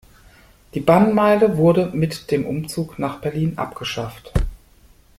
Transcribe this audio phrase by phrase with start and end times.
[0.73, 4.33] Die Bannmeile wurde mit dem Umzug nach Berlin abgeschafft.